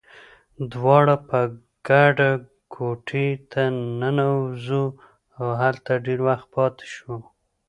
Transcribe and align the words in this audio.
دواړه 0.71 1.15
په 1.29 1.39
ګډه 1.89 2.31
کوټې 2.73 3.27
ته 3.51 3.61
ننوزو، 4.01 4.83
او 5.37 5.47
هلته 5.61 5.91
ډېر 6.05 6.19
وخت 6.27 6.47
پاتې 6.55 6.85
شو. 6.93 7.13